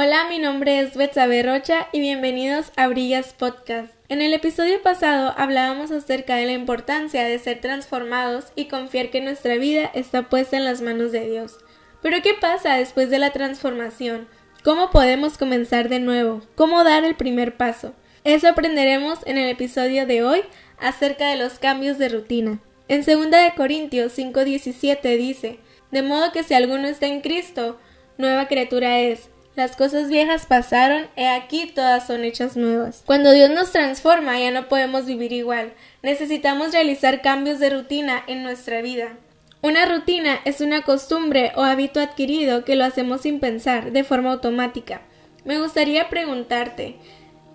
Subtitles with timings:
[0.00, 3.92] Hola, mi nombre es Betsabe Rocha y bienvenidos a Brillas Podcast.
[4.08, 9.20] En el episodio pasado hablábamos acerca de la importancia de ser transformados y confiar que
[9.20, 11.58] nuestra vida está puesta en las manos de Dios.
[12.00, 14.28] Pero ¿qué pasa después de la transformación?
[14.62, 16.42] ¿Cómo podemos comenzar de nuevo?
[16.54, 17.92] ¿Cómo dar el primer paso?
[18.22, 20.42] Eso aprenderemos en el episodio de hoy
[20.78, 22.60] acerca de los cambios de rutina.
[22.86, 25.58] En 2 de Corintios 5:17 dice:
[25.90, 27.80] De modo que si alguno está en Cristo,
[28.16, 33.02] nueva criatura es las cosas viejas pasaron, he aquí todas son hechas nuevas.
[33.04, 35.72] Cuando Dios nos transforma ya no podemos vivir igual.
[36.00, 39.16] Necesitamos realizar cambios de rutina en nuestra vida.
[39.60, 44.30] Una rutina es una costumbre o hábito adquirido que lo hacemos sin pensar, de forma
[44.30, 45.00] automática.
[45.44, 46.94] Me gustaría preguntarte,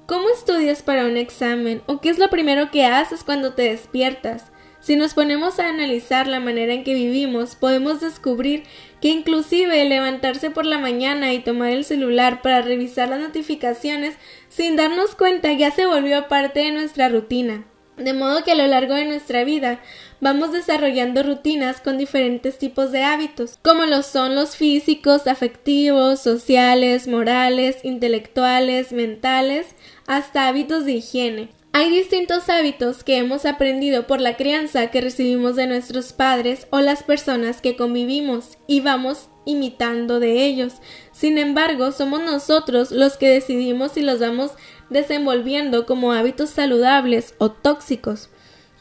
[0.05, 1.83] ¿cómo estudias para un examen?
[1.85, 4.51] ¿O qué es lo primero que haces cuando te despiertas?
[4.83, 8.65] Si nos ponemos a analizar la manera en que vivimos, podemos descubrir
[9.03, 14.15] que inclusive levantarse por la mañana y tomar el celular para revisar las notificaciones
[14.47, 17.65] sin darnos cuenta ya se volvió parte de nuestra rutina.
[17.97, 19.81] De modo que a lo largo de nuestra vida
[20.21, 27.05] vamos desarrollando rutinas con diferentes tipos de hábitos, como lo son los físicos, afectivos, sociales,
[27.05, 29.75] morales, intelectuales, mentales,
[30.07, 31.49] hasta hábitos de higiene.
[31.75, 36.81] Hay distintos hábitos que hemos aprendido por la crianza que recibimos de nuestros padres o
[36.81, 40.73] las personas que convivimos y vamos imitando de ellos.
[41.13, 44.51] Sin embargo, somos nosotros los que decidimos si los vamos
[44.91, 48.29] desenvolviendo como hábitos saludables o tóxicos.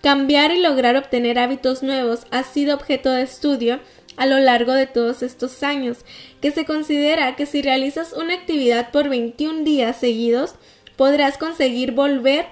[0.02, 3.80] Cambiar y lograr obtener hábitos nuevos ha sido objeto de estudio
[4.18, 6.04] a lo largo de todos estos años,
[6.42, 10.56] que se considera que si realizas una actividad por 21 días seguidos,
[10.96, 12.44] podrás conseguir volver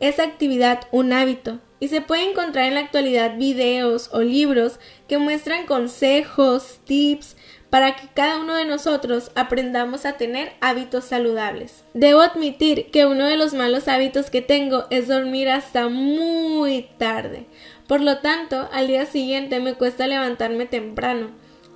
[0.00, 5.18] esa actividad un hábito y se puede encontrar en la actualidad videos o libros que
[5.18, 7.36] muestran consejos, tips
[7.70, 11.84] para que cada uno de nosotros aprendamos a tener hábitos saludables.
[11.94, 17.46] Debo admitir que uno de los malos hábitos que tengo es dormir hasta muy tarde.
[17.86, 21.30] Por lo tanto, al día siguiente me cuesta levantarme temprano.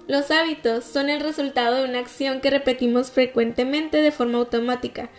[0.08, 5.10] Los hábitos son el resultado de una acción que repetimos frecuentemente de forma automática,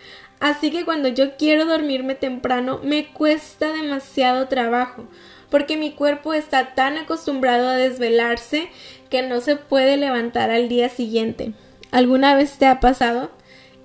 [0.43, 5.05] Así que cuando yo quiero dormirme temprano me cuesta demasiado trabajo,
[5.49, 8.67] porque mi cuerpo está tan acostumbrado a desvelarse
[9.09, 11.53] que no se puede levantar al día siguiente.
[11.91, 13.31] ¿Alguna vez te ha pasado?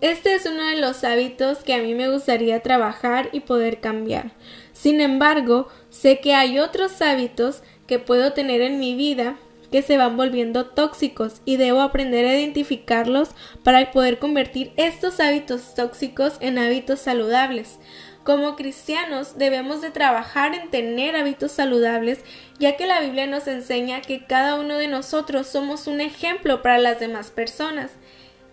[0.00, 4.32] Este es uno de los hábitos que a mí me gustaría trabajar y poder cambiar.
[4.72, 9.36] Sin embargo, sé que hay otros hábitos que puedo tener en mi vida
[9.70, 13.30] que se van volviendo tóxicos y debo aprender a identificarlos
[13.62, 17.78] para poder convertir estos hábitos tóxicos en hábitos saludables.
[18.24, 22.20] Como cristianos debemos de trabajar en tener hábitos saludables,
[22.58, 26.78] ya que la Biblia nos enseña que cada uno de nosotros somos un ejemplo para
[26.78, 27.92] las demás personas.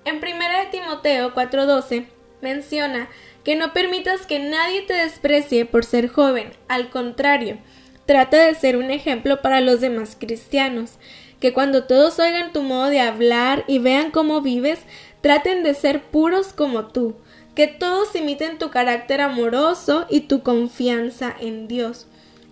[0.05, 2.05] En 1 Timoteo 4:12
[2.41, 3.09] menciona
[3.43, 7.57] que no permitas que nadie te desprecie por ser joven, al contrario,
[8.05, 10.93] Trata de ser un ejemplo para los demás cristianos,
[11.39, 14.79] que cuando todos oigan tu modo de hablar y vean cómo vives,
[15.21, 17.15] traten de ser puros como tú,
[17.55, 22.07] que todos imiten tu carácter amoroso y tu confianza en Dios.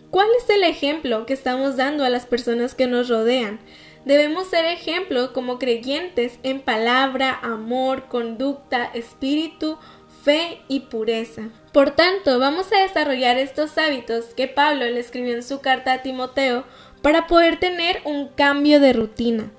[0.10, 3.60] ¿Cuál es el ejemplo que estamos dando a las personas que nos rodean?
[4.06, 9.78] Debemos ser ejemplo como creyentes en palabra, amor, conducta, espíritu,
[10.24, 11.50] fe y pureza.
[11.74, 16.02] Por tanto, vamos a desarrollar estos hábitos que Pablo le escribió en su carta a
[16.04, 16.66] Timoteo
[17.02, 19.52] para poder tener un cambio de rutina.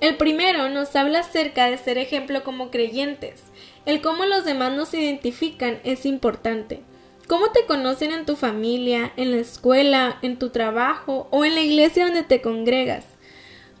[0.00, 3.42] El primero nos habla acerca de ser ejemplo como creyentes.
[3.84, 6.80] El cómo los demás nos identifican es importante.
[7.28, 11.60] ¿Cómo te conocen en tu familia, en la escuela, en tu trabajo o en la
[11.60, 13.04] iglesia donde te congregas?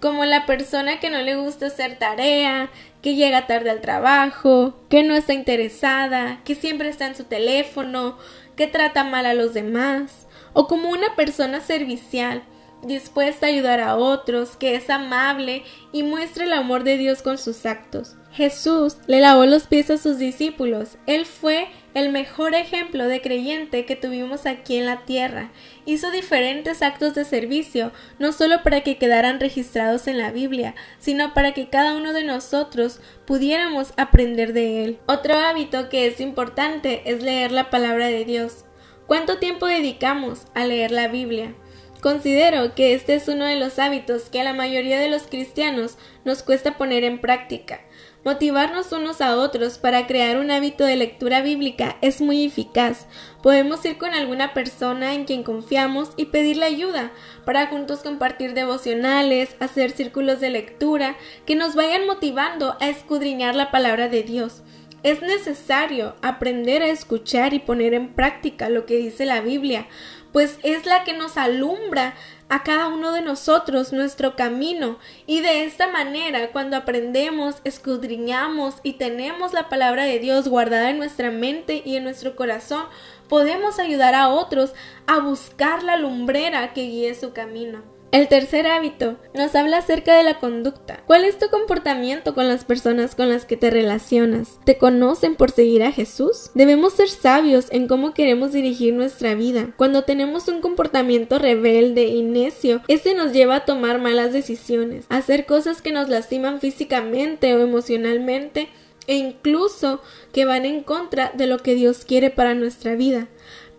[0.02, 2.70] Como la persona que no le gusta hacer tarea,
[3.02, 8.18] que llega tarde al trabajo, que no está interesada, que siempre está en su teléfono,
[8.56, 12.42] que trata mal a los demás, o como una persona servicial,
[12.82, 15.62] dispuesta a ayudar a otros, que es amable
[15.92, 18.16] y muestra el amor de Dios con sus actos.
[18.32, 20.96] Jesús le lavó los pies a sus discípulos.
[21.06, 25.52] Él fue el mejor ejemplo de creyente que tuvimos aquí en la tierra.
[25.84, 31.34] Hizo diferentes actos de servicio, no solo para que quedaran registrados en la Biblia, sino
[31.34, 34.98] para que cada uno de nosotros pudiéramos aprender de él.
[35.06, 38.64] Otro hábito que es importante es leer la palabra de Dios.
[39.06, 41.54] ¿Cuánto tiempo dedicamos a leer la Biblia?
[42.00, 45.98] Considero que este es uno de los hábitos que a la mayoría de los cristianos
[46.24, 47.80] nos cuesta poner en práctica.
[48.24, 53.08] Motivarnos unos a otros para crear un hábito de lectura bíblica es muy eficaz.
[53.42, 57.10] Podemos ir con alguna persona en quien confiamos y pedirle ayuda
[57.44, 61.16] para juntos compartir devocionales, hacer círculos de lectura
[61.46, 64.62] que nos vayan motivando a escudriñar la palabra de Dios.
[65.02, 69.88] Es necesario aprender a escuchar y poner en práctica lo que dice la Biblia,
[70.32, 72.14] pues es la que nos alumbra
[72.48, 78.94] a cada uno de nosotros nuestro camino y de esta manera cuando aprendemos, escudriñamos y
[78.94, 82.84] tenemos la palabra de Dios guardada en nuestra mente y en nuestro corazón,
[83.28, 84.74] podemos ayudar a otros
[85.06, 87.91] a buscar la lumbrera que guíe su camino.
[88.12, 91.02] El tercer hábito nos habla acerca de la conducta.
[91.06, 94.60] ¿Cuál es tu comportamiento con las personas con las que te relacionas?
[94.66, 96.50] ¿Te conocen por seguir a Jesús?
[96.52, 99.72] Debemos ser sabios en cómo queremos dirigir nuestra vida.
[99.78, 105.16] Cuando tenemos un comportamiento rebelde y necio, este nos lleva a tomar malas decisiones, a
[105.16, 108.68] hacer cosas que nos lastiman físicamente o emocionalmente
[109.06, 110.02] e incluso
[110.34, 113.28] que van en contra de lo que Dios quiere para nuestra vida.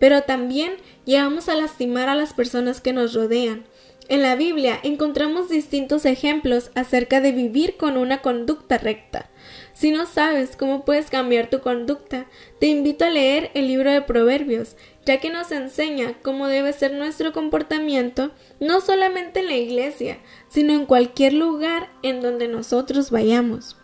[0.00, 0.72] Pero también
[1.04, 3.64] llegamos a lastimar a las personas que nos rodean.
[4.06, 9.30] En la Biblia encontramos distintos ejemplos acerca de vivir con una conducta recta.
[9.72, 12.26] Si no sabes cómo puedes cambiar tu conducta,
[12.60, 16.92] te invito a leer el libro de Proverbios, ya que nos enseña cómo debe ser
[16.92, 20.18] nuestro comportamiento, no solamente en la iglesia,
[20.48, 23.76] sino en cualquier lugar en donde nosotros vayamos.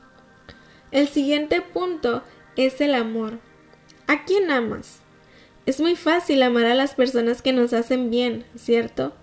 [0.91, 2.23] El siguiente punto
[2.57, 3.39] es el amor.
[4.07, 5.01] ¿A quién amas?
[5.65, 9.15] Es muy fácil amar a las personas que nos hacen bien, ¿cierto?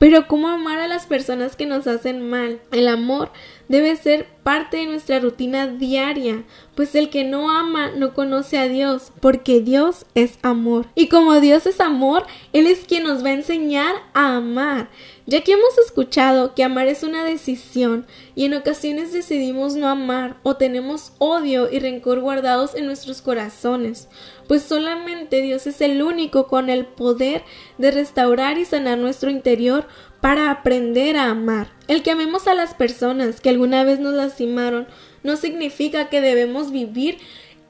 [0.00, 2.58] Pero ¿cómo amar a las personas que nos hacen mal?
[2.72, 3.30] El amor
[3.70, 6.42] debe ser parte de nuestra rutina diaria,
[6.74, 10.86] pues el que no ama no conoce a Dios, porque Dios es amor.
[10.96, 14.90] Y como Dios es amor, Él es quien nos va a enseñar a amar.
[15.26, 20.38] Ya que hemos escuchado que amar es una decisión y en ocasiones decidimos no amar
[20.42, 24.08] o tenemos odio y rencor guardados en nuestros corazones,
[24.48, 27.44] pues solamente Dios es el único con el poder
[27.78, 29.86] de restaurar y sanar nuestro interior
[30.20, 31.68] para aprender a amar.
[31.88, 34.86] El que amemos a las personas que alguna vez nos lastimaron
[35.22, 37.18] no significa que debemos vivir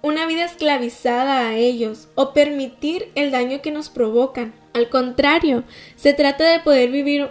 [0.02, 4.54] una vida esclavizada a ellos o permitir el daño que nos provocan.
[4.72, 5.64] Al contrario,
[5.96, 7.28] se trata de poder vivir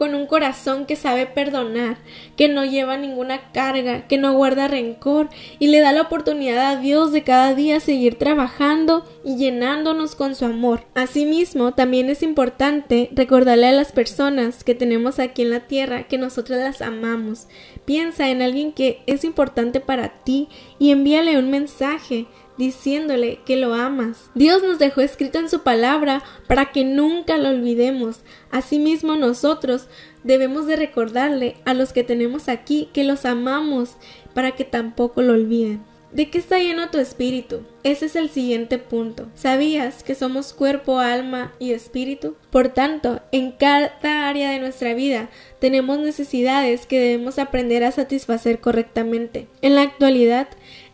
[0.00, 1.98] con un corazón que sabe perdonar,
[2.34, 6.80] que no lleva ninguna carga, que no guarda rencor y le da la oportunidad a
[6.80, 10.86] Dios de cada día seguir trabajando y llenándonos con su amor.
[10.94, 16.16] Asimismo, también es importante recordarle a las personas que tenemos aquí en la tierra que
[16.16, 17.46] nosotros las amamos.
[17.84, 20.48] Piensa en alguien que es importante para ti
[20.78, 22.24] y envíale un mensaje
[22.60, 24.30] diciéndole que lo amas.
[24.34, 28.20] Dios nos dejó escrito en su palabra para que nunca lo olvidemos.
[28.50, 29.88] Asimismo nosotros
[30.24, 33.96] debemos de recordarle a los que tenemos aquí que los amamos
[34.34, 35.82] para que tampoco lo olviden.
[36.12, 37.62] ¿De qué está lleno tu espíritu?
[37.84, 39.28] Ese es el siguiente punto.
[39.34, 42.34] ¿Sabías que somos cuerpo, alma y espíritu?
[42.50, 45.30] Por tanto, en cada área de nuestra vida
[45.60, 49.46] tenemos necesidades que debemos aprender a satisfacer correctamente.
[49.62, 50.48] En la actualidad,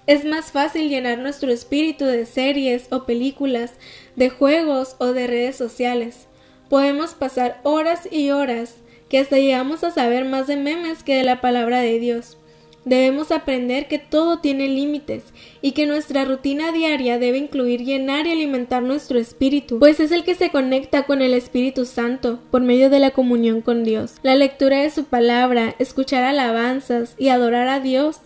[0.07, 3.75] es más fácil llenar nuestro espíritu de series o películas,
[4.15, 6.27] de juegos o de redes sociales.
[6.69, 8.77] Podemos pasar horas y horas
[9.09, 12.37] que hasta llegamos a saber más de memes que de la palabra de Dios.
[12.85, 15.25] Debemos aprender que todo tiene límites
[15.61, 20.23] y que nuestra rutina diaria debe incluir llenar y alimentar nuestro espíritu, pues es el
[20.23, 24.15] que se conecta con el Espíritu Santo por medio de la comunión con Dios.
[24.23, 28.21] La lectura de su palabra, escuchar alabanzas y adorar a Dios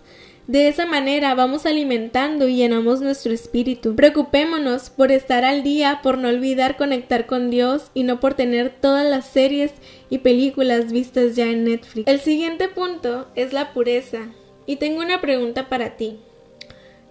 [0.50, 3.94] de esa manera vamos alimentando y llenamos nuestro espíritu.
[3.94, 8.70] Preocupémonos por estar al día, por no olvidar conectar con Dios y no por tener
[8.80, 9.70] todas las series
[10.08, 12.08] y películas vistas ya en Netflix.
[12.08, 14.22] El siguiente punto es la pureza.
[14.66, 16.18] Y tengo una pregunta para ti.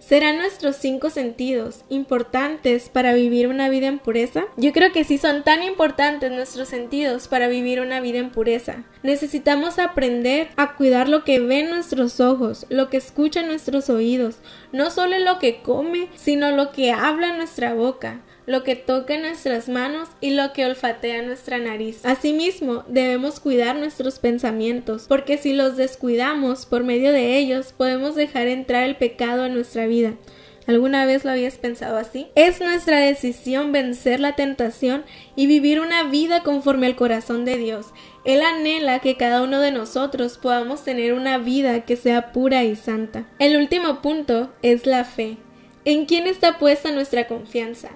[0.10, 4.46] ¿Serán nuestros cinco sentidos importantes para vivir una vida en pureza?
[4.58, 8.86] Yo creo que sí son tan importantes nuestros sentidos para vivir una vida en pureza.
[9.04, 14.38] Necesitamos aprender a cuidar lo que ven nuestros ojos, lo que escuchan nuestros oídos,
[14.72, 19.70] no solo lo que come, sino lo que habla nuestra boca lo que toca nuestras
[19.70, 22.04] manos y lo que olfatea nuestra nariz.
[22.04, 28.48] Asimismo, debemos cuidar nuestros pensamientos, porque si los descuidamos por medio de ellos, podemos dejar
[28.48, 30.16] entrar el pecado en nuestra vida.
[30.66, 32.26] ¿Alguna vez lo habías pensado así?
[32.34, 35.04] Es nuestra decisión vencer la tentación
[35.36, 37.86] y vivir una vida conforme al corazón de Dios.
[38.26, 42.76] Él anhela que cada uno de nosotros podamos tener una vida que sea pura y
[42.76, 43.28] santa.
[43.38, 45.38] El último punto es la fe.
[45.86, 47.90] ¿En quién está puesta nuestra confianza?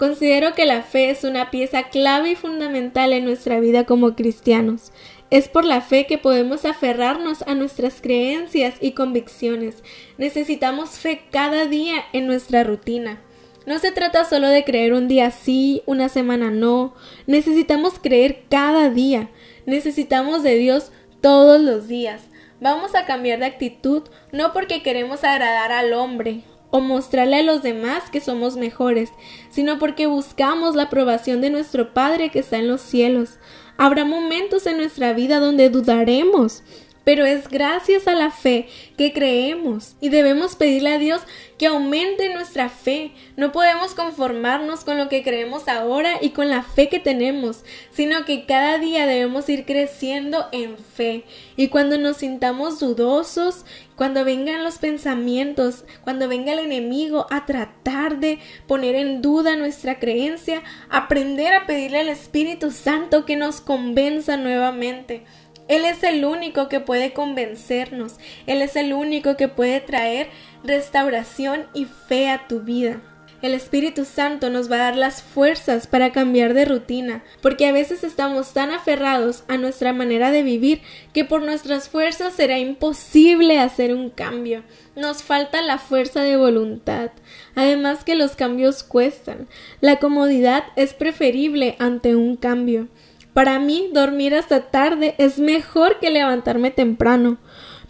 [0.00, 4.92] Considero que la fe es una pieza clave y fundamental en nuestra vida como cristianos.
[5.28, 9.84] Es por la fe que podemos aferrarnos a nuestras creencias y convicciones.
[10.16, 13.20] Necesitamos fe cada día en nuestra rutina.
[13.66, 16.94] No se trata solo de creer un día sí, una semana no.
[17.26, 19.28] Necesitamos creer cada día.
[19.66, 22.22] Necesitamos de Dios todos los días.
[22.58, 27.62] Vamos a cambiar de actitud no porque queremos agradar al hombre o mostrarle a los
[27.62, 29.10] demás que somos mejores,
[29.50, 33.38] sino porque buscamos la aprobación de nuestro Padre que está en los cielos.
[33.76, 36.62] Habrá momentos en nuestra vida donde dudaremos,
[37.04, 41.22] pero es gracias a la fe que creemos y debemos pedirle a Dios
[41.58, 43.12] que aumente nuestra fe.
[43.36, 48.24] No podemos conformarnos con lo que creemos ahora y con la fe que tenemos, sino
[48.24, 51.24] que cada día debemos ir creciendo en fe.
[51.56, 53.66] Y cuando nos sintamos dudosos,
[53.96, 59.98] cuando vengan los pensamientos, cuando venga el enemigo a tratar de poner en duda nuestra
[59.98, 65.24] creencia, aprender a pedirle al Espíritu Santo que nos convenza nuevamente.
[65.70, 68.16] Él es el único que puede convencernos.
[68.48, 70.28] Él es el único que puede traer
[70.64, 73.00] restauración y fe a tu vida.
[73.40, 77.72] El Espíritu Santo nos va a dar las fuerzas para cambiar de rutina, porque a
[77.72, 80.82] veces estamos tan aferrados a nuestra manera de vivir
[81.14, 84.64] que por nuestras fuerzas será imposible hacer un cambio.
[84.96, 87.12] Nos falta la fuerza de voluntad.
[87.54, 89.46] Además que los cambios cuestan.
[89.80, 92.88] La comodidad es preferible ante un cambio.
[93.32, 97.38] Para mí, dormir hasta tarde es mejor que levantarme temprano,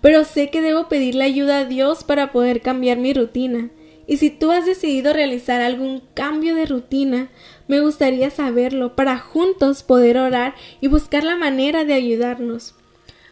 [0.01, 3.71] pero sé que debo pedirle ayuda a Dios para poder cambiar mi rutina.
[4.07, 7.29] Y si tú has decidido realizar algún cambio de rutina,
[7.69, 12.75] me gustaría saberlo para juntos poder orar y buscar la manera de ayudarnos.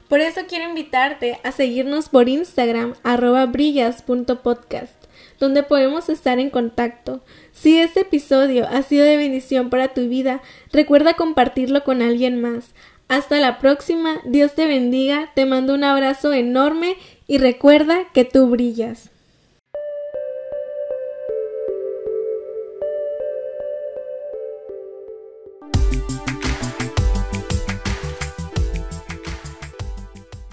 [0.08, 4.97] Por eso quiero invitarte a seguirnos por Instagram arroba brillas.podcast
[5.38, 7.22] donde podemos estar en contacto.
[7.52, 10.42] Si este episodio ha sido de bendición para tu vida,
[10.72, 12.74] recuerda compartirlo con alguien más.
[13.08, 18.48] Hasta la próxima, Dios te bendiga, te mando un abrazo enorme y recuerda que tú
[18.48, 19.10] brillas.